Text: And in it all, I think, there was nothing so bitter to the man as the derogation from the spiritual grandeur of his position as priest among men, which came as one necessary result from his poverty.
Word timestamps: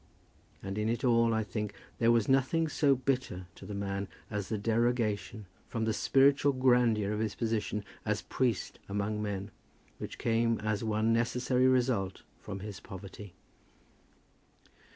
And 0.63 0.79
in 0.79 0.89
it 0.89 1.03
all, 1.03 1.31
I 1.31 1.43
think, 1.43 1.75
there 1.99 2.09
was 2.11 2.27
nothing 2.27 2.67
so 2.67 2.95
bitter 2.95 3.45
to 3.53 3.67
the 3.67 3.75
man 3.75 4.07
as 4.31 4.49
the 4.49 4.57
derogation 4.57 5.45
from 5.67 5.85
the 5.85 5.93
spiritual 5.93 6.53
grandeur 6.53 7.13
of 7.13 7.19
his 7.19 7.35
position 7.35 7.85
as 8.03 8.23
priest 8.23 8.79
among 8.89 9.21
men, 9.21 9.51
which 9.99 10.17
came 10.17 10.59
as 10.61 10.83
one 10.83 11.13
necessary 11.13 11.67
result 11.67 12.23
from 12.39 12.61
his 12.61 12.79
poverty. 12.79 13.35